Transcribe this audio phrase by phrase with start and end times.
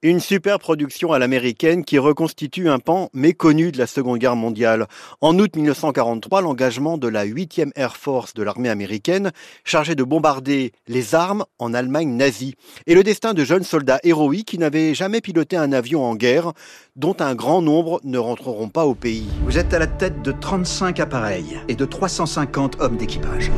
[0.00, 4.86] Une super production à l'américaine qui reconstitue un pan méconnu de la Seconde Guerre mondiale.
[5.20, 9.32] En août 1943, l'engagement de la 8e Air Force de l'armée américaine
[9.64, 12.54] chargé de bombarder les armes en Allemagne nazie.
[12.86, 16.52] Et le destin de jeunes soldats héroïques qui n'avaient jamais piloté un avion en guerre,
[16.96, 19.28] dont un grand nombre ne rentreront pas au pays.
[19.44, 23.50] Vous êtes à la tête de 35 appareils et de 350 hommes d'équipage.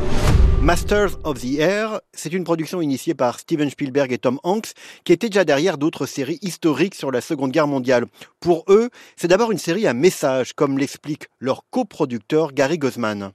[0.63, 5.11] Masters of the Air, c'est une production initiée par Steven Spielberg et Tom Hanks, qui
[5.11, 8.05] étaient déjà derrière d'autres séries historiques sur la Seconde Guerre mondiale.
[8.39, 13.31] Pour eux, c'est d'abord une série à message, comme l'explique leur coproducteur Gary Guzman.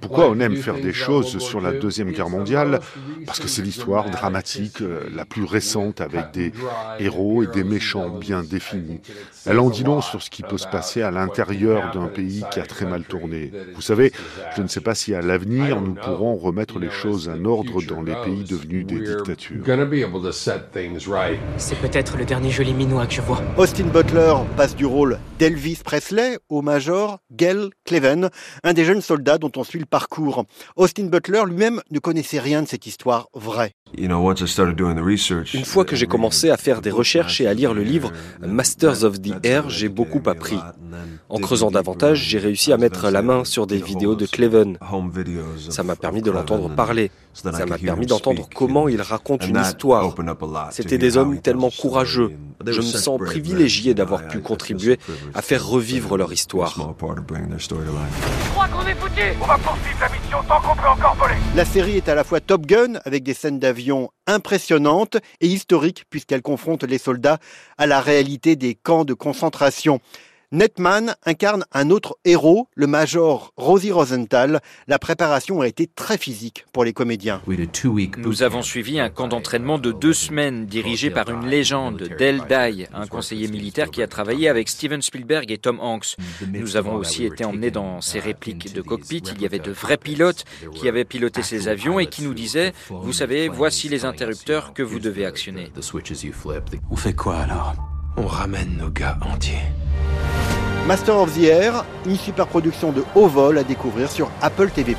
[0.00, 2.78] Pourquoi on aime faire des choses sur la Deuxième Guerre mondiale?
[3.26, 6.52] Parce que c'est l'histoire dramatique euh, la plus récente avec des
[7.00, 9.00] héros et des méchants bien définis.
[9.44, 12.60] Elle en dit long sur ce qui peut se passer à l'intérieur d'un pays qui
[12.60, 13.50] a très mal tourné.
[13.74, 14.12] Vous savez,
[14.56, 18.02] je ne sais pas si à l'avenir nous pourrons remettre les choses en ordre dans
[18.02, 19.64] les pays devenus des dictatures.
[21.56, 23.40] C'est peut-être le dernier joli minois que je vois.
[23.56, 28.30] Austin Butler passe du rôle d'Elvis Presley au major Gale Cleven,
[28.64, 30.44] un des jeunes soldats dont on suit le parcours.
[30.76, 33.72] Austin Butler lui-même ne connaissait rien de cette histoire vraie.
[33.96, 39.04] Une fois que j'ai commencé à faire des recherches et à lire le livre Masters
[39.04, 40.58] of the Air, j'ai beaucoup appris.
[41.28, 44.78] En creusant davantage, j'ai réussi à mettre la main sur des vidéos de Cleven.
[45.70, 47.10] Ça m'a permis de l'entendre parler.
[47.32, 50.14] Ça m'a permis d'entendre comment il raconte une histoire.
[50.70, 52.32] C'était des hommes tellement courageux.
[52.66, 54.98] Je me sens privilégié d'avoir pu contribuer
[55.34, 56.76] à faire revivre leur histoire.
[61.54, 66.04] La série est à la fois Top Gun, avec des scènes d'avion impressionnantes, et historique,
[66.10, 67.38] puisqu'elle confronte les soldats
[67.78, 70.00] à la réalité des camps de concentration.
[70.50, 74.60] Netman incarne un autre héros, le major Rosie Rosenthal.
[74.86, 77.42] La préparation a été très physique pour les comédiens.
[78.16, 82.86] Nous avons suivi un camp d'entraînement de deux semaines dirigé par une légende, Del Dye,
[82.94, 86.16] un conseiller militaire qui a travaillé avec Steven Spielberg et Tom Hanks.
[86.46, 89.24] Nous avons aussi été emmenés dans ces répliques de cockpit.
[89.36, 92.72] Il y avait de vrais pilotes qui avaient piloté ces avions et qui nous disaient,
[92.88, 95.70] vous savez, voici les interrupteurs que vous devez actionner.
[96.90, 97.74] On fait quoi alors?
[98.16, 99.58] On ramène nos gars entiers.
[100.88, 104.96] Master of the Air, une super production de haut vol à découvrir sur Apple TV+.